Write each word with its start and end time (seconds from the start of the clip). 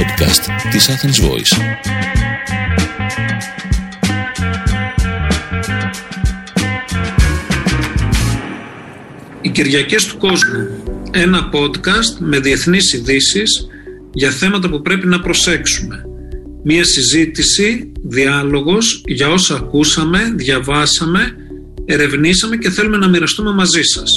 podcast 0.00 0.70
της 0.70 0.88
Athens 0.90 1.28
Voice. 1.28 1.60
Οι 9.40 9.50
Κυριακές 9.50 10.06
του 10.06 10.16
Κόσμου. 10.16 10.82
Ένα 11.10 11.50
podcast 11.52 12.18
με 12.18 12.38
διεθνείς 12.38 12.92
ειδήσεις 12.92 13.68
για 14.12 14.30
θέματα 14.30 14.70
που 14.70 14.82
πρέπει 14.82 15.06
να 15.06 15.20
προσέξουμε. 15.20 16.04
Μία 16.64 16.84
συζήτηση, 16.84 17.92
διάλογος 18.02 19.02
για 19.06 19.28
όσα 19.28 19.54
ακούσαμε, 19.54 20.32
διαβάσαμε, 20.36 21.34
ερευνήσαμε 21.84 22.56
και 22.56 22.70
θέλουμε 22.70 22.96
να 22.96 23.08
μοιραστούμε 23.08 23.52
μαζί 23.52 23.82
σας. 23.82 24.10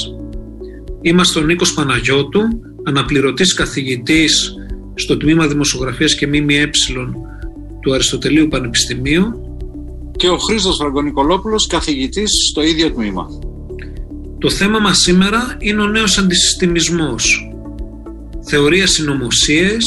Είμαστε 1.02 1.40
ο 1.40 1.42
Νίκος 1.42 1.74
Παναγιώτου, 1.74 2.42
αναπληρωτής 2.84 3.54
καθηγητής 3.54 4.58
στο 4.96 5.18
Τμήμα 5.18 5.48
Δημοσιογραφίας 5.48 6.16
και 6.16 6.28
ΜΜΕ 6.28 6.70
του 7.82 7.94
Αριστοτελείου 7.94 8.48
Πανεπιστημίου 8.48 9.58
και 10.16 10.30
ο 10.30 10.38
Χρήστος 10.38 10.76
Φραγκονικολόπουλος, 10.76 11.68
καθηγητής 11.68 12.30
στο 12.52 12.64
ίδιο 12.64 12.92
τμήμα. 12.92 13.28
Το 14.40 14.50
θέμα 14.50 14.80
μας 14.80 14.98
σήμερα 14.98 15.58
είναι 15.60 15.82
ο 15.82 15.88
νέος 15.88 16.18
αντισυστημισμός. 16.18 17.52
Θεωρία 18.46 18.88
συνωμοσίες, 18.88 19.84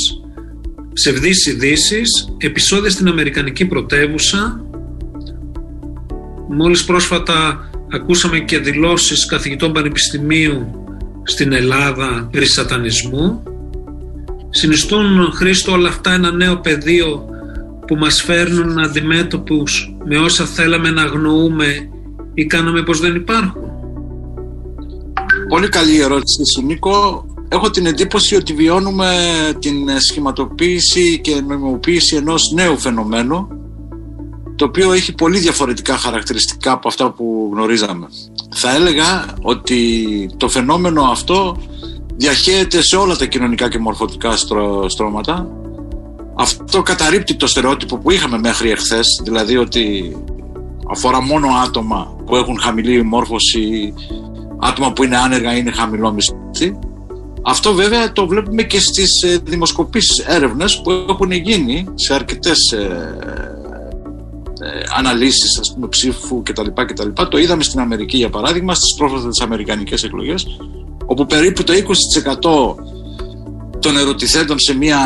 ψευδείς 0.92 1.46
ειδήσεις, 1.46 2.34
επεισόδια 2.38 2.90
στην 2.90 3.08
Αμερικανική 3.08 3.64
πρωτεύουσα. 3.66 4.64
Μόλις 6.48 6.84
πρόσφατα 6.84 7.70
ακούσαμε 7.92 8.38
και 8.38 8.58
δηλώσεις 8.58 9.26
καθηγητών 9.26 9.72
πανεπιστημίου 9.72 10.84
στην 11.22 11.52
Ελλάδα 11.52 12.28
περί 12.32 12.46
σατανισμού. 12.46 13.42
Συνιστούν, 14.56 15.32
Χρήστο, 15.32 15.72
όλα 15.72 15.88
αυτά 15.88 16.12
ένα 16.12 16.32
νέο 16.32 16.60
πεδίο 16.60 17.24
που 17.86 17.96
μας 17.96 18.22
φέρνουν 18.22 18.78
αντιμέτωπους 18.78 19.96
με 20.04 20.18
όσα 20.18 20.44
θέλαμε 20.44 20.90
να 20.90 21.02
αγνοούμε 21.02 21.88
ή 22.34 22.46
κάναμε 22.46 22.82
πως 22.82 23.00
δεν 23.00 23.14
υπάρχουν. 23.14 23.62
Πολύ 25.48 25.68
καλή 25.68 26.00
ερώτηση 26.00 26.42
σου 26.54 26.66
Νίκο. 26.66 27.26
Έχω 27.48 27.70
την 27.70 27.86
εντύπωση 27.86 28.36
ότι 28.36 28.52
βιώνουμε 28.52 29.14
την 29.58 30.00
σχηματοποίηση 30.00 31.20
και 31.20 31.40
νομιμοποίηση 31.40 32.16
ενός 32.16 32.52
νέου 32.54 32.78
φαινομένου 32.78 33.48
το 34.56 34.64
οποίο 34.64 34.92
έχει 34.92 35.14
πολύ 35.14 35.38
διαφορετικά 35.38 35.96
χαρακτηριστικά 35.96 36.72
από 36.72 36.88
αυτά 36.88 37.10
που 37.10 37.50
γνωρίζαμε. 37.52 38.06
Θα 38.54 38.74
έλεγα 38.74 39.26
ότι 39.42 39.90
το 40.36 40.48
φαινόμενο 40.48 41.02
αυτό 41.02 41.56
διαχέεται 42.16 42.82
σε 42.82 42.96
όλα 42.96 43.16
τα 43.16 43.26
κοινωνικά 43.26 43.68
και 43.68 43.78
μορφωτικά 43.78 44.36
στρώματα. 44.88 45.48
Αυτό 46.38 46.82
καταρρύπτει 46.82 47.34
το 47.34 47.46
στερεότυπο 47.46 47.98
που 47.98 48.10
είχαμε 48.10 48.38
μέχρι 48.38 48.70
εχθές, 48.70 49.06
δηλαδή 49.24 49.56
ότι 49.56 50.16
αφορά 50.90 51.22
μόνο 51.22 51.48
άτομα 51.64 52.16
που 52.26 52.36
έχουν 52.36 52.60
χαμηλή 52.60 53.02
μόρφωση, 53.02 53.94
άτομα 54.60 54.92
που 54.92 55.04
είναι 55.04 55.16
άνεργα 55.16 55.56
είναι 55.56 55.70
χαμηλό 55.70 56.12
μισθή. 56.12 56.78
Αυτό 57.42 57.72
βέβαια 57.72 58.12
το 58.12 58.26
βλέπουμε 58.26 58.62
και 58.62 58.80
στις 58.80 59.22
ε, 59.22 59.38
δημοσκοπήσεις 59.44 60.24
έρευνες 60.26 60.80
που 60.80 60.90
έχουν 61.08 61.30
γίνει 61.30 61.86
σε 61.94 62.14
αρκετές 62.14 62.58
ε, 62.72 63.16
ε, 64.60 64.80
αναλύσεις 64.98 65.58
ας 65.60 65.72
πούμε, 65.74 65.88
ψήφου 65.88 66.42
κτλ, 66.42 66.68
κτλ. 66.86 67.08
Το 67.28 67.38
είδαμε 67.38 67.62
στην 67.62 67.80
Αμερική 67.80 68.16
για 68.16 68.30
παράδειγμα 68.30 68.74
στις 68.74 68.94
πρόσφατες 68.94 69.40
αμερικανικές 69.40 70.02
εκλογές 70.02 70.46
όπου 71.18 71.26
περίπου 71.26 71.64
το 71.64 71.72
20% 71.72 71.80
των 73.80 73.96
ερωτηθέντων 73.96 74.58
σε 74.58 74.76
μια 74.76 74.98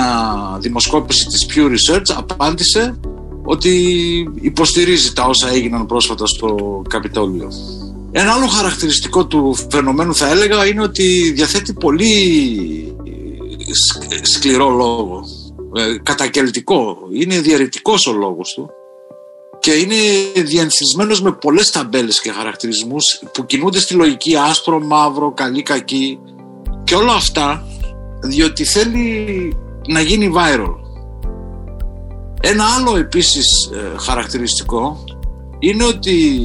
δημοσκόπηση 0.61 1.27
της 1.27 1.47
Pew 1.49 1.69
Research 1.69 2.15
απάντησε 2.17 3.01
ότι 3.43 3.73
υποστηρίζει 4.41 5.13
τα 5.13 5.25
όσα 5.25 5.49
έγιναν 5.49 5.87
πρόσφατα 5.87 6.27
στο 6.27 6.83
Καπιτόλιο. 6.89 7.53
Ένα 8.13 8.33
άλλο 8.33 8.47
χαρακτηριστικό 8.47 9.27
του 9.27 9.57
φαινομένου 9.71 10.15
θα 10.15 10.29
έλεγα 10.29 10.67
είναι 10.67 10.83
ότι 10.83 11.31
διαθέτει 11.31 11.73
πολύ 11.73 12.15
σκληρό 14.23 14.69
λόγο, 14.69 15.25
ε, 15.77 15.97
κατακελτικό, 16.03 16.99
είναι 17.13 17.41
διαρρητικός 17.41 18.07
ο 18.07 18.13
λόγος 18.13 18.55
του 18.55 18.71
και 19.61 19.73
είναι 19.73 19.97
διανθισμένος 20.43 21.23
με 21.23 21.33
πολλές 21.33 21.71
ταμπέλες 21.71 22.21
και 22.21 22.31
χαρακτηρισμούς 22.31 23.21
που 23.33 23.47
κινούνται 23.47 23.81
στη 23.81 23.95
λογική 23.95 24.37
άσπρο, 24.37 24.81
μαύρο, 24.81 25.33
καλή, 25.33 25.63
κακή 25.63 26.19
και 26.85 26.95
όλα 26.95 27.13
αυτά 27.13 27.65
διότι 28.23 28.65
θέλει 28.65 29.57
να 29.89 30.01
γίνει 30.01 30.33
viral. 30.37 30.75
Ένα 32.41 32.65
άλλο 32.65 32.97
επίσης 32.97 33.71
ε, 33.73 33.99
χαρακτηριστικό 33.99 35.05
είναι 35.59 35.85
ότι 35.85 36.41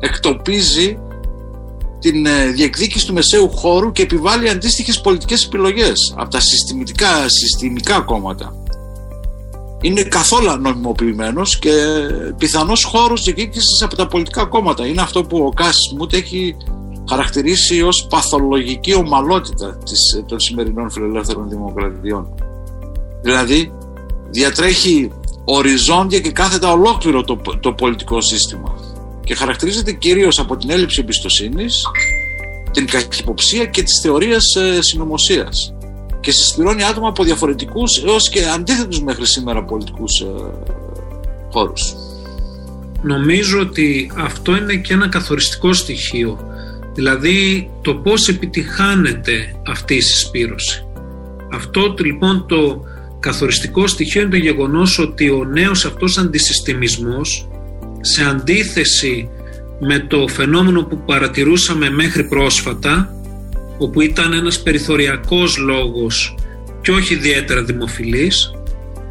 εκτοπίζει 0.00 0.98
την 1.98 2.26
ε, 2.26 2.46
διεκδίκηση 2.46 3.06
του 3.06 3.12
μεσαίου 3.12 3.50
χώρου 3.50 3.92
και 3.92 4.02
επιβάλλει 4.02 4.48
αντίστοιχες 4.48 5.00
πολιτικές 5.00 5.44
επιλογές 5.44 6.14
από 6.16 6.30
τα 6.30 6.40
συστημικά, 6.40 7.28
συστημικά 7.28 8.00
κόμματα 8.00 8.62
είναι 9.80 10.02
καθόλου 10.02 10.60
νομιμοποιημένο 10.60 11.42
και 11.58 11.72
πιθανό 12.38 12.72
χώρος 12.86 13.22
διεκδίκηση 13.22 13.84
από 13.84 13.96
τα 13.96 14.06
πολιτικά 14.06 14.44
κόμματα. 14.44 14.86
Είναι 14.86 15.00
αυτό 15.00 15.22
που 15.22 15.38
ο 15.38 15.50
Κάσι 15.50 15.78
Σμούτ 15.90 16.12
έχει 16.12 16.56
χαρακτηρίσει 17.08 17.82
ως 17.82 18.06
παθολογική 18.10 18.94
ομαλότητα 18.94 19.78
της, 19.84 20.24
των 20.26 20.40
σημερινών 20.40 20.90
φιλελεύθερων 20.90 21.48
δημοκρατιών. 21.48 22.34
Δηλαδή, 23.22 23.72
διατρέχει 24.30 25.10
οριζόντια 25.44 26.20
και 26.20 26.30
κάθετα 26.30 26.72
ολόκληρο 26.72 27.22
το, 27.22 27.40
το 27.60 27.72
πολιτικό 27.72 28.20
σύστημα 28.20 28.74
και 29.24 29.34
χαρακτηρίζεται 29.34 29.92
κυρίως 29.92 30.38
από 30.38 30.56
την 30.56 30.70
έλλειψη 30.70 31.00
εμπιστοσύνης, 31.00 31.82
την 32.70 32.86
καχυποψία 32.86 33.64
και 33.66 33.82
τις 33.82 34.00
θεωρίες 34.02 34.54
ε, 34.54 34.78
συνωμοσίας 34.82 35.72
και 36.20 36.30
συσπηρώνει 36.30 36.84
άτομα 36.84 37.08
από 37.08 37.24
διαφορετικούς 37.24 38.02
έως 38.04 38.28
και 38.28 38.44
αντίθετους 38.54 39.02
μέχρι 39.02 39.26
σήμερα 39.26 39.64
πολιτικούς 39.64 40.20
ε, 40.20 40.26
χώρους. 41.50 41.94
Νομίζω 43.02 43.60
ότι 43.60 44.12
αυτό 44.16 44.56
είναι 44.56 44.74
και 44.74 44.92
ένα 44.92 45.08
καθοριστικό 45.08 45.72
στοιχείο. 45.72 46.38
Δηλαδή 46.94 47.70
το 47.82 47.94
πώς 47.94 48.28
επιτυχάνεται 48.28 49.60
αυτή 49.66 49.94
η 49.94 50.00
συσπήρωση. 50.00 50.86
Αυτό 51.52 51.94
λοιπόν 51.98 52.46
το 52.46 52.82
καθοριστικό 53.20 53.86
στοιχείο 53.86 54.20
είναι 54.20 54.30
το 54.30 54.36
γεγονός 54.36 54.98
ότι 54.98 55.30
ο 55.30 55.44
νέος 55.44 55.84
αυτός 55.84 56.18
αντισυστημισμός 56.18 57.48
σε 58.00 58.24
αντίθεση 58.24 59.28
με 59.80 59.98
το 59.98 60.28
φαινόμενο 60.28 60.82
που 60.82 60.98
παρατηρούσαμε 61.06 61.90
μέχρι 61.90 62.24
πρόσφατα 62.24 63.17
όπου 63.78 64.00
ήταν 64.00 64.32
ένας 64.32 64.62
περιθωριακός 64.62 65.56
λόγος 65.56 66.34
και 66.80 66.90
όχι 66.90 67.14
ιδιαίτερα 67.14 67.62
δημοφιλής, 67.62 68.50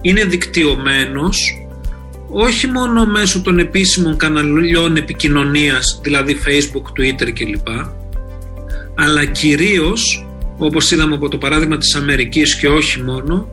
είναι 0.01 0.23
δικτυωμένος 0.23 1.67
όχι 2.29 2.67
μόνο 2.67 3.06
μέσω 3.06 3.41
των 3.41 3.59
επίσημων 3.59 4.17
καναλιών 4.17 4.95
επικοινωνίας, 4.97 6.00
δηλαδή 6.03 6.38
Facebook, 6.45 7.00
Twitter 7.00 7.31
κλπ, 7.33 7.67
αλλά 8.95 9.25
κυρίως, 9.25 10.27
όπως 10.57 10.91
είδαμε 10.91 11.16
από 11.16 11.29
το 11.29 11.38
παράδειγμα 11.38 11.77
της 11.77 11.95
Αμερικής 11.95 12.56
και 12.56 12.67
όχι 12.67 13.03
μόνο, 13.03 13.50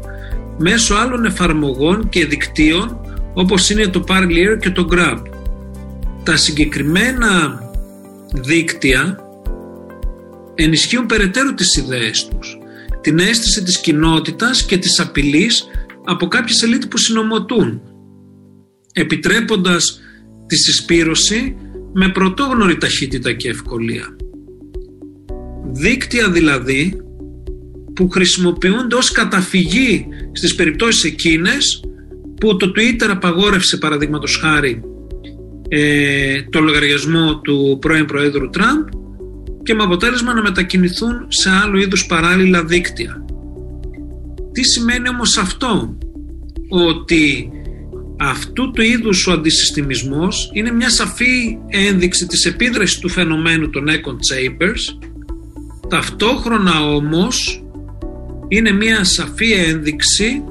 μέσω 0.58 0.94
άλλων 0.94 1.24
εφαρμογών 1.24 2.08
και 2.08 2.26
δικτύων 2.26 2.98
όπως 3.34 3.70
είναι 3.70 3.86
το 3.86 4.04
Parler 4.08 4.58
και 4.60 4.70
το 4.70 4.88
Grab. 4.92 5.18
Τα 6.22 6.36
συγκεκριμένα 6.36 7.62
δίκτυα 8.32 9.18
ενισχύουν 10.54 11.06
περαιτέρω 11.06 11.54
τις 11.54 11.76
ιδέες 11.76 12.28
τους, 12.28 12.58
την 13.00 13.18
αίσθηση 13.18 13.62
της 13.62 13.80
κοινότητας 13.80 14.64
και 14.64 14.78
της 14.78 15.00
απειλής 15.00 15.64
από 16.04 16.26
κάποιες 16.26 16.62
ελίτ 16.62 16.84
που 16.86 16.98
συνομωτούν, 16.98 17.82
επιτρέποντας 18.92 20.00
τη 20.46 20.56
συσπήρωση 20.56 21.56
με 21.92 22.08
πρωτόγνωρη 22.08 22.76
ταχύτητα 22.76 23.32
και 23.32 23.48
ευκολία. 23.48 24.16
Δίκτυα 25.72 26.30
δηλαδή 26.30 26.96
που 27.94 28.08
χρησιμοποιούνται 28.08 28.94
ως 28.94 29.12
καταφυγή 29.12 30.06
στις 30.32 30.54
περιπτώσεις 30.54 31.04
εκείνες 31.04 31.82
που 32.40 32.56
το 32.56 32.72
Twitter 32.76 33.08
απαγόρευσε 33.10 33.76
παραδείγματος 33.76 34.36
χάρη 34.36 34.82
ε, 35.68 36.42
το 36.42 36.60
λογαριασμό 36.60 37.40
του 37.40 37.78
πρώην 37.80 38.04
Προέδρου 38.04 38.50
Τραμπ 38.50 38.88
και 39.64 39.74
με 39.74 39.82
αποτέλεσμα 39.82 40.34
να 40.34 40.42
μετακινηθούν 40.42 41.26
σε 41.28 41.50
άλλου 41.50 41.78
είδους 41.78 42.06
παράλληλα 42.06 42.64
δίκτυα. 42.64 43.24
Τι 44.52 44.64
σημαίνει 44.64 45.08
όμως 45.08 45.38
αυτό, 45.38 45.98
ότι 46.68 47.50
αυτού 48.18 48.70
του 48.70 48.82
είδους 48.82 49.26
ο 49.26 49.32
αντισυστημισμός 49.32 50.50
είναι 50.52 50.72
μια 50.72 50.90
σαφή 50.90 51.58
ένδειξη 51.68 52.26
της 52.26 52.44
επίδρασης 52.44 52.98
του 52.98 53.08
φαινομένου 53.08 53.70
των 53.70 53.84
echo 53.88 54.10
chambers, 54.10 55.08
ταυτόχρονα 55.88 56.84
όμως 56.84 57.64
είναι 58.48 58.72
μια 58.72 59.04
σαφή 59.04 59.52
ένδειξη 59.52 60.42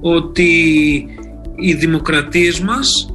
ότι 0.00 0.52
οι 1.56 1.74
δημοκρατίες 1.74 2.60
μας 2.60 3.14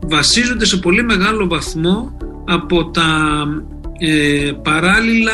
βασίζονται 0.00 0.64
σε 0.64 0.76
πολύ 0.76 1.02
μεγάλο 1.02 1.48
βαθμό 1.48 2.16
από 2.44 2.90
τα 2.90 3.44
ε, 3.98 4.52
παράλληλα 4.62 5.32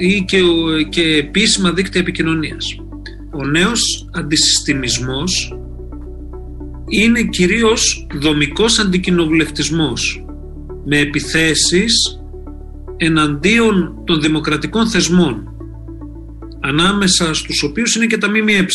ή 0.00 0.24
και, 0.24 0.40
και 0.88 1.02
επίσημα 1.02 1.72
δίκτυα 1.72 2.00
επικοινωνίας. 2.00 2.76
Ο 3.32 3.44
νέος 3.44 4.08
αντισυστημισμός 4.12 5.56
είναι 6.88 7.22
κυρίως 7.22 8.06
δομικός 8.14 8.78
αντικοινοβουλευτισμός 8.78 10.24
με 10.84 10.98
επιθέσεις 10.98 12.20
εναντίον 12.96 14.02
των 14.04 14.20
δημοκρατικών 14.20 14.88
θεσμών 14.88 15.48
ανάμεσα 16.60 17.34
στους 17.34 17.62
οποίους 17.62 17.94
είναι 17.94 18.06
και 18.06 18.18
τα 18.18 18.28
ΜΜΕ. 18.28 18.66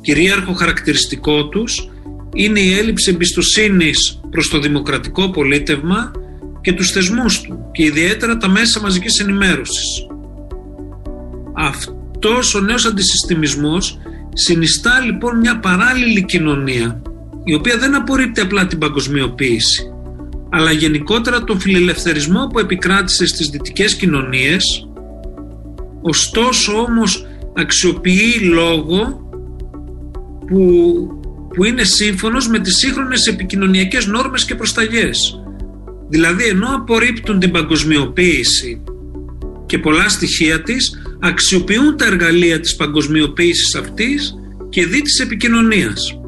Κυρίαρχο 0.00 0.52
χαρακτηριστικό 0.52 1.48
τους 1.48 1.90
είναι 2.34 2.60
η 2.60 2.72
έλλειψη 2.72 3.10
εμπιστοσύνης 3.10 4.20
προς 4.30 4.48
το 4.48 4.58
δημοκρατικό 4.58 5.30
πολίτευμα 5.30 6.10
και 6.66 6.72
τους 6.72 6.90
θεσμούς 6.90 7.40
του 7.40 7.70
και 7.72 7.84
ιδιαίτερα 7.84 8.36
τα 8.36 8.48
μέσα 8.48 8.80
μαζικής 8.80 9.20
ενημέρωσης. 9.20 10.06
Αυτός 11.54 12.54
ο 12.54 12.60
νέος 12.60 12.84
αντισυστημισμός 12.84 13.98
συνιστά 14.32 15.00
λοιπόν 15.00 15.38
μια 15.38 15.58
παράλληλη 15.58 16.24
κοινωνία 16.24 17.02
η 17.44 17.54
οποία 17.54 17.78
δεν 17.78 17.94
απορρίπτει 17.94 18.40
απλά 18.40 18.66
την 18.66 18.78
παγκοσμιοποίηση 18.78 19.92
αλλά 20.50 20.72
γενικότερα 20.72 21.44
τον 21.44 21.60
φιλελευθερισμό 21.60 22.46
που 22.46 22.58
επικράτησε 22.58 23.26
στις 23.26 23.48
δυτικές 23.48 23.94
κοινωνίες 23.94 24.88
ωστόσο 26.02 26.72
όμως 26.72 27.26
αξιοποιεί 27.56 28.40
λόγο 28.42 29.28
που, 30.46 30.60
που 31.54 31.64
είναι 31.64 31.84
σύμφωνος 31.84 32.48
με 32.48 32.58
τις 32.58 32.76
σύγχρονες 32.76 33.26
επικοινωνιακές 33.26 34.06
νόρμες 34.06 34.44
και 34.44 34.54
προσταγές. 34.54 35.40
Δηλαδή 36.08 36.44
ενώ 36.44 36.66
απορρίπτουν 36.74 37.38
την 37.38 37.50
παγκοσμιοποίηση 37.50 38.82
και 39.66 39.78
πολλά 39.78 40.08
στοιχεία 40.08 40.62
της, 40.62 41.02
αξιοποιούν 41.20 41.96
τα 41.96 42.06
εργαλεία 42.06 42.60
της 42.60 42.76
παγκοσμιοποίησης 42.76 43.74
αυτής 43.74 44.34
και 44.68 44.86
δι 44.86 45.02
της 45.02 45.20
επικοινωνίας. 45.20 46.20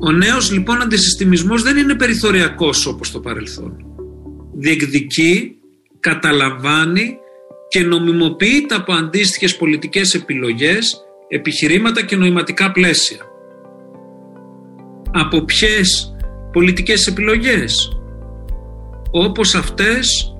Ο 0.00 0.12
νέος 0.12 0.52
λοιπόν 0.52 0.82
αντισυστημισμός 0.82 1.62
δεν 1.62 1.76
είναι 1.76 1.94
περιθωριακός 1.94 2.86
όπως 2.86 3.10
το 3.10 3.20
παρελθόν. 3.20 3.76
Διεκδικεί, 4.54 5.56
καταλαμβάνει 6.00 7.16
και 7.68 7.80
νομιμοποιείται 7.80 8.74
από 8.74 8.92
αντίστοιχες 8.92 9.56
πολιτικές 9.56 10.14
επιλογές, 10.14 10.96
επιχειρήματα 11.28 12.04
και 12.04 12.16
νοηματικά 12.16 12.72
πλαίσια. 12.72 13.18
Από 15.12 15.44
ποιες 15.44 16.16
πολιτικές 16.52 17.06
επιλογές; 17.06 17.97
Όπως 19.10 19.54
αυτές 19.54 20.34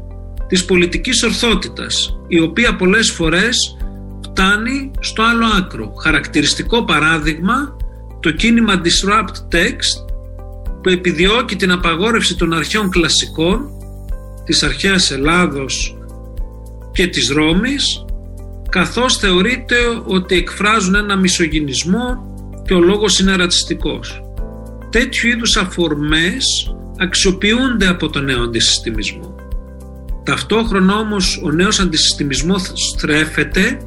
της 0.49 0.65
πολιτικής 0.65 1.23
ορθότητας, 1.23 2.19
η 2.29 2.41
οποία 2.41 2.77
πολλές 2.77 3.11
φορές 3.11 3.77
φτάνει 4.25 4.91
στο 5.01 5.23
άλλο 5.23 5.47
άκρο. 5.47 5.95
Χαρακτηριστικό 6.03 6.85
παράδειγμα 6.85 7.77
το 8.21 8.31
κίνημα 8.31 8.81
Disrupt 8.85 9.55
Text 9.55 10.05
που 10.83 10.89
επιδιώκει 10.89 11.57
την 11.57 11.71
απαγόρευση 11.71 12.37
των 12.37 12.53
αρχαίων 12.53 12.91
κλασικών 12.91 13.71
της 14.45 14.63
αρχαίας 14.63 15.11
Ελλάδος 15.11 15.99
και 16.93 17.07
της 17.07 17.31
Ρώμης 17.31 18.05
καθώς 18.69 19.17
θεωρείται 19.17 19.77
ότι 20.05 20.37
εκφράζουν 20.37 20.95
ένα 20.95 21.17
μισογυνισμό 21.17 22.35
και 22.67 22.75
ο 22.75 22.81
λόγος 22.81 23.19
είναι 23.19 23.37
ρατσιστικός. 23.37 24.23
Τέτοιου 24.91 25.29
είδους 25.29 25.57
αφορμές 25.57 26.75
αξιοποιούνται 26.99 27.87
από 27.87 28.11
τον 28.11 28.25
νέο 28.25 28.43
αντισυστημισμό. 28.43 29.35
Ταυτόχρονα 30.25 30.95
όμως 30.95 31.41
ο 31.45 31.51
νέος 31.51 31.81
αντισυστημισμός 31.81 32.73
στρέφεται 32.95 33.79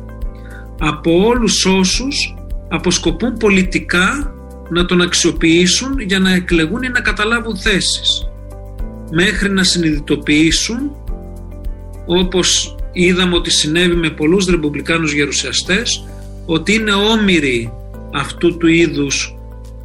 από 0.80 1.26
όλους 1.26 1.66
όσους 1.66 2.36
αποσκοπούν 2.70 3.38
πολιτικά 3.38 4.36
να 4.70 4.86
τον 4.86 5.02
αξιοποιήσουν 5.02 6.00
για 6.00 6.20
να 6.20 6.34
εκλεγούν 6.34 6.84
ή 6.84 6.90
να 6.90 7.00
καταλάβουν 7.00 7.58
θέσεις 7.58 8.28
μέχρι 9.12 9.52
να 9.52 9.64
συνειδητοποιήσουν 9.64 10.92
όπως 12.06 12.76
είδαμε 12.92 13.36
ότι 13.36 13.52
συνέβη 13.52 13.96
με 13.96 14.10
πολλούς 14.10 14.46
ρεπουμπλικάνους 14.46 15.14
γερουσιαστές 15.14 16.08
ότι 16.46 16.74
είναι 16.74 16.94
όμοιροι 16.94 17.74
αυτού 18.14 18.58
του 18.58 18.68
είδους 18.68 19.36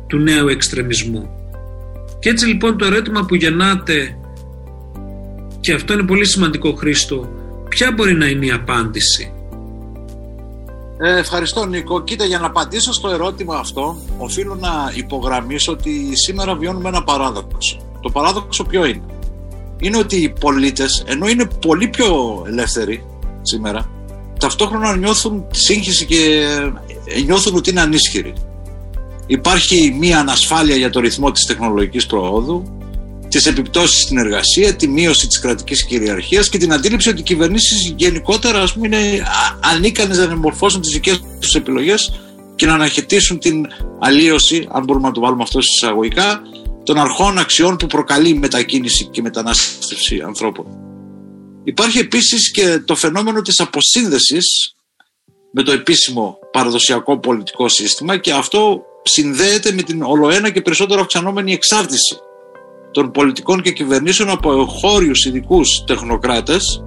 του 0.07 0.19
νέου 0.19 0.49
εξτρεμισμού. 0.49 1.36
Και 2.27 2.33
έτσι 2.33 2.47
λοιπόν 2.47 2.79
το 2.79 2.85
ερώτημα 2.85 3.25
που 3.25 3.35
γεννάτε 3.35 4.19
και 5.61 5.73
αυτό 5.73 5.93
είναι 5.93 6.03
πολύ 6.03 6.27
σημαντικό 6.27 6.73
Χρήστο 6.73 7.29
ποια 7.69 7.93
μπορεί 7.93 8.15
να 8.15 8.27
είναι 8.27 8.47
η 8.47 8.51
απάντηση; 8.51 9.33
Ε, 10.99 11.19
ευχαριστώ 11.19 11.67
Νίκο. 11.67 12.03
Κοίτα 12.03 12.25
για 12.25 12.39
να 12.39 12.47
απαντήσω 12.47 12.93
στο 12.93 13.09
ερώτημα 13.09 13.57
αυτό 13.57 13.97
οφείλω 14.19 14.55
να 14.55 14.93
υπογραμμίσω 14.95 15.73
ότι 15.73 16.11
σήμερα 16.15 16.55
βιώνουμε 16.55 16.89
ένα 16.89 17.03
παράδοξο. 17.03 17.81
Το 18.01 18.11
παράδοξο 18.11 18.65
ποιο 18.65 18.85
είναι; 18.85 19.03
Είναι 19.79 19.99
ότι 19.99 20.17
οι 20.17 20.33
πολίτες 20.41 21.05
ενώ 21.07 21.29
είναι 21.29 21.49
πολύ 21.61 21.89
πιο 21.89 22.43
ελεύθεροι 22.47 23.05
σήμερα 23.43 23.91
ταυτόχρονα 24.39 24.97
νιώθουν 24.97 25.45
σύγχυση 25.51 26.05
και 26.05 26.47
ε, 27.05 27.21
νιώθουν 27.21 27.57
ότι 27.57 27.71
είναι 27.71 27.81
ανίσχυροι. 27.81 28.33
Υπάρχει 29.27 29.97
μία 29.99 30.19
ανασφάλεια 30.19 30.77
για 30.77 30.91
το 30.91 31.01
ρυθμό 31.01 31.31
της 31.31 31.47
τεχνολογικής 31.47 32.07
προόδου 32.07 32.77
τις 33.29 33.47
επιπτώσεις 33.47 34.01
στην 34.01 34.19
εργασία, 34.19 34.77
τη 34.77 34.89
μείωση 34.89 35.27
της 35.27 35.41
κρατικής 35.41 35.87
κυριαρχίας 35.87 36.49
και 36.49 36.59
την 36.59 36.73
αντίληψη 36.73 37.09
ότι 37.09 37.21
οι 37.21 37.23
κυβερνήσεις 37.23 37.93
γενικότερα 37.97 38.63
ας 38.63 38.73
πούμε, 38.73 38.87
είναι 38.87 39.27
ανίκανε 39.61 40.15
να 40.15 40.27
δημορφώσουν 40.27 40.81
τις 40.81 40.93
δικές 40.93 41.21
τους 41.41 41.55
επιλογές 41.55 42.21
και 42.55 42.67
να 42.67 42.75
αναχαιτήσουν 42.75 43.39
την 43.39 43.67
αλλίωση, 44.01 44.69
αν 44.71 44.85
μπορούμε 44.85 45.07
να 45.07 45.13
το 45.13 45.21
βάλουμε 45.21 45.43
αυτό 45.43 45.59
εισαγωγικά, 45.59 46.43
των 46.85 46.99
αρχών 46.99 47.39
αξιών 47.39 47.77
που 47.77 47.87
προκαλεί 47.87 48.29
η 48.29 48.35
μετακίνηση 48.35 49.05
και 49.05 49.21
η 49.21 49.23
μετανάστευση 49.23 50.21
ανθρώπων. 50.27 50.67
Υπάρχει 51.65 51.99
επίσης 51.99 52.51
και 52.51 52.79
το 52.85 52.95
φαινόμενο 52.95 53.41
της 53.43 53.61
αποσύνδεσης 53.61 54.75
με 55.53 55.63
το 55.63 55.73
επίσημο 55.73 56.39
παραδοσιακό 56.53 57.19
πολιτικό 57.19 57.69
σύστημα 57.69 58.17
και 58.17 58.33
αυτό 58.33 58.83
συνδέεται 59.09 59.73
με 59.73 59.83
την 59.83 60.03
ολοένα 60.03 60.51
και 60.51 60.61
περισσότερο 60.61 61.01
αυξανόμενη 61.01 61.53
εξάρτηση 61.53 62.17
των 62.91 63.11
πολιτικών 63.11 63.63
και 63.63 63.73
κυβερνήσεων 63.73 64.31
από 64.31 64.53
εγχώριους 64.53 65.25
ειδικούς 65.25 65.85
τεχνοκράτες 65.87 66.85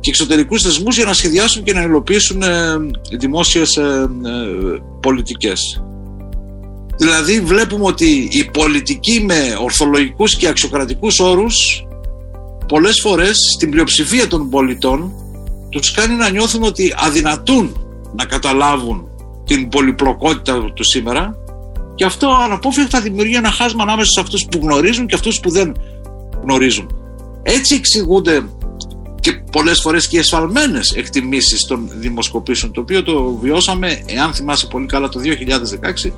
και 0.00 0.10
εξωτερικούς 0.10 0.62
θεσμούς 0.62 0.96
για 0.96 1.04
να 1.04 1.12
σχεδιάσουν 1.12 1.62
και 1.62 1.72
να 1.72 1.82
υλοποιήσουν 1.82 2.42
ε, 2.42 2.76
δημόσιες 3.18 3.76
ε, 3.76 4.10
ε, 4.24 4.80
πολιτικές. 5.00 5.82
Δηλαδή 6.96 7.40
βλέπουμε 7.40 7.84
ότι 7.84 8.28
η 8.30 8.44
πολιτική 8.44 9.20
με 9.20 9.56
ορθολογικούς 9.60 10.36
και 10.36 10.48
αξιοκρατικούς 10.48 11.20
όρους 11.20 11.86
πολλές 12.68 13.00
φορές 13.00 13.36
στην 13.54 13.70
πλειοψηφία 13.70 14.26
των 14.26 14.50
πολιτών 14.50 15.12
τους 15.70 15.90
κάνει 15.92 16.14
να 16.14 16.30
νιώθουν 16.30 16.62
ότι 16.62 16.94
αδυνατούν 16.96 17.76
να 18.16 18.24
καταλάβουν 18.24 19.07
την 19.48 19.68
πολυπλοκότητα 19.68 20.72
του 20.74 20.84
σήμερα 20.84 21.36
και 21.94 22.04
αυτό 22.04 22.28
αναπόφευκτα 22.28 23.00
δημιουργεί 23.00 23.34
ένα 23.34 23.50
χάσμα 23.50 23.82
ανάμεσα 23.82 24.10
σε 24.10 24.20
αυτούς 24.20 24.46
που 24.50 24.58
γνωρίζουν 24.62 25.06
και 25.06 25.14
αυτούς 25.14 25.40
που 25.40 25.50
δεν 25.50 25.74
γνωρίζουν. 26.42 26.90
Έτσι 27.42 27.74
εξηγούνται 27.74 28.48
και 29.20 29.32
πολλές 29.52 29.80
φορές 29.80 30.08
και 30.08 30.16
οι 30.16 30.18
εσφαλμένες 30.18 30.90
εκτιμήσεις 30.96 31.64
των 31.64 31.90
δημοσκοπήσεων 31.94 32.72
το 32.72 32.80
οποίο 32.80 33.02
το 33.02 33.38
βιώσαμε, 33.42 34.02
εάν 34.06 34.34
θυμάσαι 34.34 34.66
πολύ 34.66 34.86
καλά, 34.86 35.08
το 35.08 35.20
2016 35.20 36.12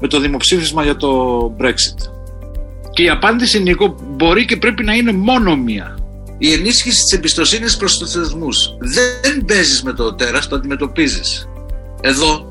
με 0.00 0.08
το 0.08 0.20
δημοψήφισμα 0.20 0.82
για 0.82 0.96
το 0.96 1.40
Brexit. 1.60 2.10
Και 2.92 3.02
η 3.02 3.08
απάντηση, 3.08 3.62
Νίκο, 3.62 3.96
μπορεί 4.16 4.44
και 4.44 4.56
πρέπει 4.56 4.84
να 4.84 4.94
είναι 4.94 5.12
μόνο 5.12 5.56
μία. 5.56 5.98
Η 6.38 6.52
ενίσχυση 6.52 7.02
της 7.02 7.12
εμπιστοσύνης 7.12 7.76
προς 7.76 7.98
τους 7.98 8.10
θεσμούς. 8.10 8.76
Δεν 8.78 9.44
παίζεις 9.44 9.82
με 9.82 9.92
το 9.92 10.14
τέρας, 10.14 10.48
το 10.48 10.56
αντιμετωπίζεις. 10.56 11.48
Εδώ 12.00 12.45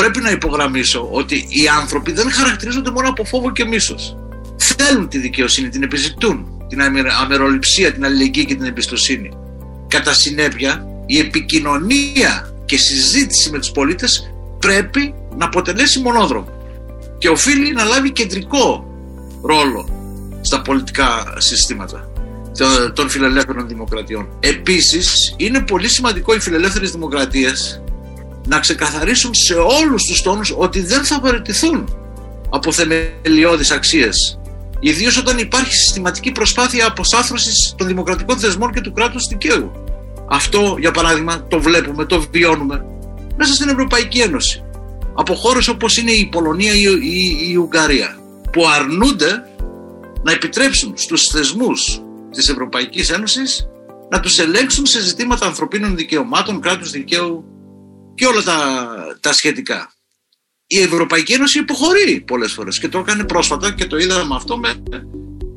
πρέπει 0.00 0.20
να 0.20 0.30
υπογραμμίσω 0.30 1.08
ότι 1.10 1.34
οι 1.34 1.68
άνθρωποι 1.80 2.12
δεν 2.12 2.30
χαρακτηρίζονται 2.30 2.90
μόνο 2.90 3.08
από 3.08 3.24
φόβο 3.24 3.52
και 3.52 3.64
μίσος. 3.64 4.16
Θέλουν 4.56 5.08
τη 5.08 5.18
δικαιοσύνη, 5.18 5.68
την 5.68 5.82
επιζητούν, 5.82 6.64
την 6.68 6.80
αμεροληψία, 7.20 7.92
την 7.92 8.04
αλληλεγγύη 8.04 8.44
και 8.44 8.54
την 8.54 8.64
εμπιστοσύνη. 8.64 9.30
Κατά 9.88 10.12
συνέπεια, 10.12 10.86
η 11.06 11.18
επικοινωνία 11.18 12.54
και 12.64 12.76
συζήτηση 12.76 13.50
με 13.50 13.58
τους 13.58 13.70
πολίτες 13.70 14.32
πρέπει 14.58 15.14
να 15.36 15.44
αποτελέσει 15.44 16.00
μονόδρομο 16.00 16.48
και 17.18 17.28
οφείλει 17.28 17.72
να 17.72 17.84
λάβει 17.84 18.10
κεντρικό 18.10 18.84
ρόλο 19.42 19.88
στα 20.40 20.62
πολιτικά 20.62 21.34
συστήματα 21.38 22.12
των 22.94 23.08
φιλελεύθερων 23.08 23.68
δημοκρατιών. 23.68 24.28
Επίσης, 24.40 25.34
είναι 25.36 25.60
πολύ 25.60 25.88
σημαντικό 25.88 26.34
οι 26.34 26.40
φιλελεύθερες 26.40 26.90
δημοκρατίες 26.90 27.82
να 28.46 28.58
ξεκαθαρίσουν 28.58 29.34
σε 29.34 29.54
όλους 29.54 30.02
τους 30.02 30.22
τόνους 30.22 30.54
ότι 30.56 30.80
δεν 30.80 31.04
θα 31.04 31.20
παραιτηθούν 31.20 31.96
από 32.50 32.72
θεμελιώδεις 32.72 33.70
αξίες 33.70 34.40
ιδίως 34.80 35.16
όταν 35.16 35.38
υπάρχει 35.38 35.74
συστηματική 35.74 36.32
προσπάθεια 36.32 36.86
αποσάθρωσης 36.86 37.74
των 37.76 37.86
δημοκρατικών 37.86 38.38
θεσμών 38.38 38.72
και 38.72 38.80
του 38.80 38.92
κράτους 38.92 39.26
δικαίου. 39.28 39.72
Αυτό, 40.28 40.76
για 40.78 40.90
παράδειγμα, 40.90 41.46
το 41.48 41.60
βλέπουμε, 41.60 42.04
το 42.04 42.24
βιώνουμε 42.32 42.84
μέσα 43.36 43.54
στην 43.54 43.68
Ευρωπαϊκή 43.68 44.18
Ένωση. 44.20 44.64
Από 45.14 45.34
χώρες 45.34 45.68
όπως 45.68 45.96
είναι 45.96 46.10
η 46.10 46.28
Πολωνία 46.32 46.72
ή 46.74 46.82
η, 47.02 47.50
η 47.50 47.56
Ουγγαρία, 47.56 48.18
που 48.52 48.68
αρνούνται 48.68 49.44
να 50.22 50.32
επιτρέψουν 50.32 50.92
στους 50.96 51.22
θεσμούς 51.32 52.02
της 52.30 52.48
Ευρωπαϊκής 52.48 53.10
Ένωσης 53.10 53.68
να 54.10 54.20
τους 54.20 54.38
ελέγξουν 54.38 54.86
σε 54.86 55.00
ζητήματα 55.00 55.46
ανθρωπίνων 55.46 55.96
δικαιωμάτων, 55.96 56.60
κράτους 56.60 56.90
δικαίου 56.90 57.44
και 58.20 58.26
όλα 58.26 58.42
τα, 58.42 58.58
τα 59.20 59.32
σχετικά. 59.32 59.92
Η 60.66 60.80
Ευρωπαϊκή 60.80 61.32
Ένωση 61.32 61.58
υποχωρεί 61.58 62.24
πολλές 62.26 62.52
φορές 62.52 62.78
και 62.78 62.88
το 62.88 62.98
έκανε 62.98 63.24
πρόσφατα 63.24 63.72
και 63.72 63.86
το 63.86 63.96
είδαμε 63.96 64.34
αυτό 64.34 64.58
με 64.58 64.74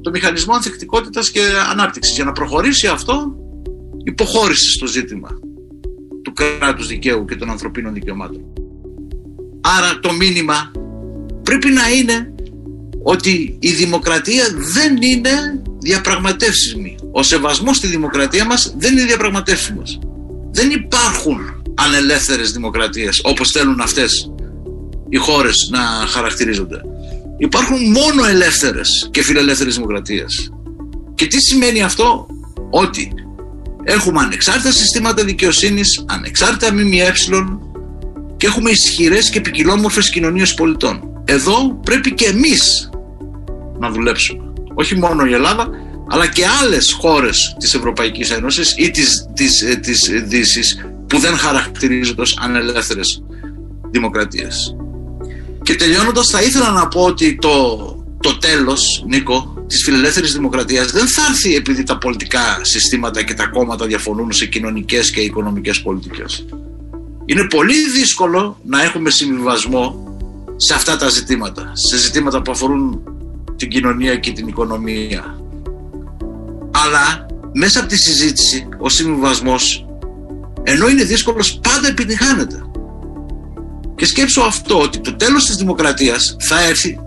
το 0.02 0.10
μηχανισμό 0.10 0.54
ανθεκτικότητας 0.54 1.32
και 1.32 1.42
ανάπτυξης. 1.70 2.16
Για 2.16 2.24
να 2.24 2.32
προχωρήσει 2.32 2.88
αυτό 2.88 3.36
υποχώρησε 4.04 4.72
στο 4.72 4.86
ζήτημα 4.86 5.30
του 6.24 6.34
κράτους 6.34 6.88
δικαίου 6.88 7.26
και 7.26 7.36
των 7.36 7.50
ανθρωπίνων 7.50 7.94
δικαιωμάτων. 7.94 8.54
Άρα 9.62 10.00
το 10.00 10.14
μήνυμα 10.14 10.72
πρέπει 11.44 11.70
να 11.70 11.90
είναι 11.90 12.34
ότι 13.04 13.58
η 13.60 13.72
δημοκρατία 13.72 14.46
δεν 14.74 15.02
είναι 15.02 15.62
διαπραγματεύσιμη. 15.80 16.96
Ο 17.12 17.24
σεβασμός 17.24 17.78
στη 17.78 17.88
δημοκρατία 17.88 18.46
μας 18.46 18.74
δεν 18.78 18.92
είναι 18.92 19.06
διαπραγματεύσιμος. 19.06 20.00
Δεν 20.52 20.72
υπάρχουν 20.72 21.53
ανελεύθερες 21.76 22.52
δημοκρατίες 22.52 23.22
όπως 23.24 23.50
θέλουν 23.50 23.82
αυτές 23.82 24.32
οι 25.10 25.18
χώρες 25.18 25.70
να 25.72 25.80
χαρακτηρίζονται. 26.08 26.82
Υπάρχουν 27.38 27.92
μόνο 27.92 28.26
ελεύθερες 28.26 29.10
και 29.12 29.24
φιλελεύθερες 29.24 29.76
δημοκρατίες. 29.76 30.52
Και 31.16 31.28
τι 31.28 31.42
σημαίνει 31.42 31.84
αυτό; 31.84 32.28
Ότι 32.70 33.12
έχουμε 33.84 34.20
ανεξάρτητα 34.22 34.72
συστήματα 34.72 35.24
δικαιοσύνης, 35.24 36.06
ανεξάρτητα 36.08 36.74
ΜΜΕ 36.74 37.14
και 38.38 38.46
έχουμε 38.46 38.70
ισχυρές 38.70 39.30
και 39.30 39.42
ποικιλόμορφες 39.42 40.10
κοινωνίες 40.10 40.54
πολιτών. 40.54 41.24
Εδώ 41.26 41.80
πρέπει 41.84 42.14
και 42.14 42.26
εμείς 42.26 42.90
να 43.80 43.90
δουλέψουμε. 43.90 44.54
Όχι 44.74 44.96
μόνο 44.96 45.26
η 45.26 45.34
Ελλάδα, 45.34 45.70
αλλά 46.10 46.28
και 46.28 46.44
άλλες 46.62 46.96
χώρες 47.00 47.56
της 47.60 47.74
Ευρωπαϊκής 47.74 48.32
Ένωσης 48.32 48.76
ή 48.78 48.92
της, 48.92 49.28
της, 49.34 49.62
ε, 49.62 49.76
της 49.76 50.12
Δύσης 50.26 50.86
που 51.14 51.20
δεν 51.20 51.38
χαρακτηρίζονται 51.38 52.22
ως 52.22 52.38
ανελεύθερες 52.42 53.24
δημοκρατίες. 53.92 54.76
Και 55.64 55.76
τελειώνοντας 55.76 56.28
θα 56.32 56.42
ήθελα 56.42 56.72
να 56.72 56.88
πω 56.88 57.02
ότι 57.02 57.36
το, 57.36 57.78
το 58.20 58.38
τέλος, 58.38 59.04
Νίκο, 59.08 59.66
της 59.68 59.84
φιλελεύθερης 59.84 60.34
δημοκρατίας 60.34 60.92
δεν 60.92 61.08
θα 61.08 61.22
έρθει 61.30 61.56
επειδή 61.56 61.84
τα 61.84 61.98
πολιτικά 61.98 62.60
συστήματα 62.62 63.24
και 63.24 63.34
τα 63.34 63.48
κόμματα 63.48 63.86
διαφωνούν 63.86 64.32
σε 64.32 64.46
κοινωνικές 64.46 65.12
και 65.12 65.22
οικονομικές 65.22 65.82
πολιτικές. 65.82 66.46
Είναι 67.26 67.48
πολύ 67.48 67.90
δύσκολο 67.90 68.58
να 68.64 68.84
έχουμε 68.84 69.10
συμβιβασμό 69.10 70.16
σε 70.56 70.74
αυτά 70.74 70.98
τα 70.98 71.10
ζητήματα, 71.10 71.72
σε 71.90 71.98
ζητήματα 71.98 72.42
που 72.42 72.52
αφορούν 72.52 73.02
την 73.56 73.70
κοινωνία 73.70 74.16
και 74.16 74.32
την 74.32 74.48
οικονομία. 74.48 75.38
Αλλά 76.72 77.26
μέσα 77.54 77.80
από 77.80 77.88
τη 77.88 77.98
συζήτηση 77.98 78.68
ο 78.78 78.90
συμβιβασμός 78.90 79.86
ενώ 80.64 80.88
είναι 80.88 81.04
δύσκολος 81.04 81.60
πάντα 81.60 81.88
επιτυχάνεται. 81.88 82.62
Και 83.96 84.06
σκέψω 84.06 84.42
αυτό 84.42 84.82
ότι 84.82 85.00
το 85.00 85.16
τέλος 85.16 85.46
της 85.46 85.56
δημοκρατίας 85.56 86.36
θα 86.40 86.64
έρθει 86.64 87.00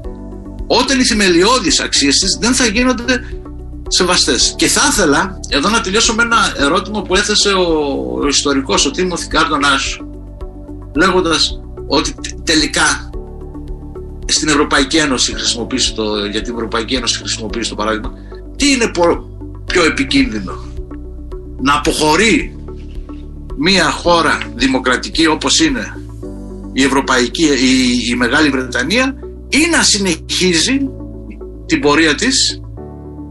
όταν 0.67 1.01
οι 1.01 1.05
θεμελιώδεις 1.05 1.81
αξίες 1.81 2.19
της 2.19 2.39
δεν 2.41 2.55
θα 2.55 2.67
γίνονται 2.67 3.21
σεβαστές. 3.89 4.55
Και 4.57 4.67
θα 4.67 4.83
ήθελα 4.91 5.41
εδώ 5.49 5.69
να 5.69 5.81
τελειώσω 5.81 6.15
με 6.15 6.23
ένα 6.23 6.55
ερώτημα 6.57 7.03
που 7.03 7.15
έθεσε 7.15 7.49
ο, 7.49 7.63
ο 8.23 8.27
ιστορικός, 8.27 8.87
ο 8.87 8.91
Τίμωθη 8.91 9.27
Κάρτονας 9.29 9.99
λέγοντας 10.95 11.61
ότι 11.87 12.15
τελικά 12.45 13.11
στην 14.27 14.49
Ευρωπαϊκή 14.49 14.97
Ένωση 14.97 15.35
χρησιμοποιήσει 15.35 15.95
το, 15.95 16.25
για 16.25 16.43
την 16.43 16.55
Ευρωπαϊκή 16.55 16.95
Ένωση 16.95 17.19
χρησιμοποιήσει 17.19 17.69
το 17.69 17.75
παράδειγμα 17.75 18.13
τι 18.57 18.71
είναι 18.73 18.91
πιο 19.65 19.85
επικίνδυνο; 19.85 20.53
Να 21.61 21.75
αποχωρεί 21.75 22.56
μια 23.57 23.91
χώρα 23.91 24.39
δημοκρατική 24.55 25.27
όπως 25.27 25.61
είναι 25.61 26.01
η 26.73 26.83
Ευρωπαϊκή, 26.83 27.45
η, 27.45 28.09
η 28.11 28.15
Μεγάλη 28.15 28.49
Βρετανία 28.49 29.17
ή 29.49 29.71
να 29.71 29.83
συνεχίζει 29.83 30.79
την 31.67 31.81
πορεία 31.81 32.15
της 32.15 32.61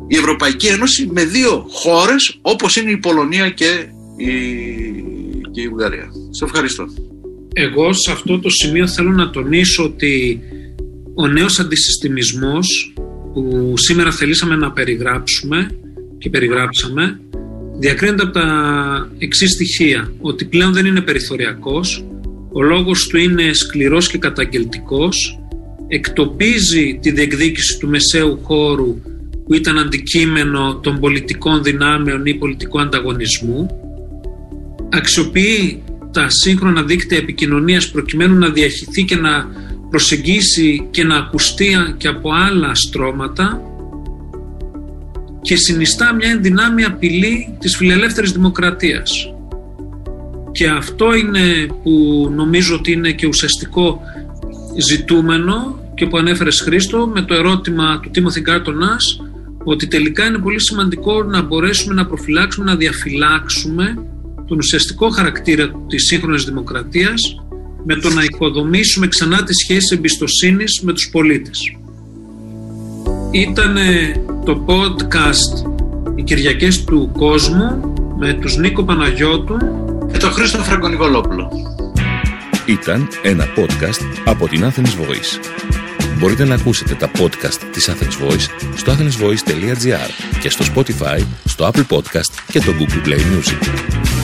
η 0.07 0.15
Ευρωπαϊκή 0.15 0.67
Ένωση 0.67 1.09
με 1.13 1.25
δύο 1.25 1.65
χώρες 1.69 2.39
όπως 2.41 2.75
είναι 2.75 2.91
η 2.91 2.97
Πολωνία 2.97 3.49
και 3.49 3.85
η, 4.17 4.31
και 5.51 5.61
η 5.61 5.65
Ουγγαρία. 5.65 6.09
Σε 6.29 6.45
ευχαριστώ. 6.45 6.85
Εγώ 7.53 7.93
σε 7.93 8.11
αυτό 8.11 8.39
το 8.39 8.49
σημείο 8.49 8.87
θέλω 8.87 9.11
να 9.11 9.29
τονίσω 9.29 9.83
ότι 9.83 10.41
ο 11.15 11.27
νέος 11.27 11.59
αντισυστημισμός 11.59 12.93
που 13.33 13.73
σήμερα 13.77 14.11
θελήσαμε 14.11 14.55
να 14.55 14.71
περιγράψουμε 14.71 15.79
και 16.17 16.29
περιγράψαμε 16.29 17.19
διακρίνεται 17.79 18.23
από 18.23 18.31
τα 18.31 19.09
εξής 19.17 19.51
στοιχεία. 19.51 20.11
Ότι 20.21 20.45
πλέον 20.45 20.73
δεν 20.73 20.85
είναι 20.85 21.01
περιθωριακός 21.01 22.05
ο 22.57 22.61
λόγος 22.61 23.07
του 23.07 23.17
είναι 23.17 23.53
σκληρός 23.53 24.09
και 24.09 24.17
καταγγελτικός, 24.17 25.39
εκτοπίζει 25.87 26.99
τη 27.01 27.11
διεκδίκηση 27.11 27.79
του 27.79 27.87
μεσαίου 27.87 28.39
χώρου 28.43 29.01
που 29.45 29.53
ήταν 29.53 29.77
αντικείμενο 29.77 30.79
των 30.83 30.99
πολιτικών 30.99 31.63
δυνάμεων 31.63 32.25
ή 32.25 32.33
πολιτικού 32.33 32.79
ανταγωνισμού, 32.79 33.67
αξιοποιεί 34.89 35.83
τα 36.11 36.29
σύγχρονα 36.29 36.83
δίκτυα 36.83 37.17
επικοινωνίας 37.17 37.91
προκειμένου 37.91 38.37
να 38.37 38.49
διαχυθεί 38.49 39.03
και 39.03 39.15
να 39.15 39.47
προσεγγίσει 39.89 40.87
και 40.91 41.03
να 41.03 41.15
ακουστεί 41.15 41.75
και 41.97 42.07
από 42.07 42.31
άλλα 42.31 42.75
στρώματα 42.75 43.61
και 45.45 45.55
συνιστά 45.55 46.13
μια 46.13 46.29
ενδυνάμει 46.29 46.83
απειλή 46.83 47.57
της 47.59 47.75
φιλελεύθερης 47.75 48.31
δημοκρατίας. 48.31 49.33
Και 50.51 50.67
αυτό 50.67 51.13
είναι 51.13 51.67
που 51.83 52.27
νομίζω 52.35 52.75
ότι 52.75 52.91
είναι 52.91 53.11
και 53.11 53.27
ουσιαστικό 53.27 54.01
ζητούμενο 54.89 55.79
και 55.95 56.05
που 56.05 56.17
ανέφερες 56.17 56.61
Χρήστο 56.61 57.11
με 57.13 57.21
το 57.21 57.33
ερώτημα 57.33 57.99
του 57.99 58.09
Τίμωθη 58.09 58.41
Γκάρτονας 58.41 59.21
ότι 59.63 59.87
τελικά 59.87 60.25
είναι 60.25 60.37
πολύ 60.37 60.61
σημαντικό 60.61 61.23
να 61.23 61.41
μπορέσουμε 61.41 61.93
να 61.93 62.05
προφυλάξουμε, 62.05 62.65
να 62.65 62.75
διαφυλάξουμε 62.75 64.05
τον 64.47 64.57
ουσιαστικό 64.57 65.09
χαρακτήρα 65.09 65.71
της 65.87 66.03
σύγχρονης 66.03 66.43
δημοκρατίας 66.43 67.21
με 67.85 67.95
το 67.95 68.09
να 68.09 68.23
οικοδομήσουμε 68.23 69.07
ξανά 69.07 69.43
τις 69.43 69.55
σχέσεις 69.63 69.91
εμπιστοσύνης 69.91 70.81
με 70.83 70.93
τους 70.93 71.09
πολίτες. 71.11 71.59
Ήταν 73.35 73.77
το 74.45 74.65
podcast 74.67 75.67
«Οι 76.15 76.23
Κυριακές 76.23 76.83
του 76.83 77.11
Κόσμου» 77.17 77.93
με 78.17 78.33
τους 78.33 78.57
Νίκο 78.57 78.83
Παναγιώτου 78.83 79.57
και 80.11 80.17
τον 80.17 80.31
Χρήστο 80.31 80.57
Φραγκονικολόπουλο. 80.57 81.51
Ήταν 82.65 83.07
ένα 83.23 83.45
podcast 83.55 84.01
από 84.25 84.47
την 84.47 84.63
Athens 84.63 85.01
Voice. 85.01 85.39
Μπορείτε 86.17 86.45
να 86.45 86.55
ακούσετε 86.55 86.93
τα 86.93 87.11
podcast 87.19 87.59
της 87.71 87.89
Athens 87.89 88.27
Voice 88.27 88.47
στο 88.75 88.91
athensvoice.gr 88.91 90.39
και 90.39 90.49
στο 90.49 90.65
Spotify, 90.75 91.23
στο 91.45 91.71
Apple 91.73 91.95
Podcast 91.95 92.31
και 92.51 92.59
το 92.59 92.73
Google 92.79 93.07
Play 93.07 93.19
Music. 93.19 94.14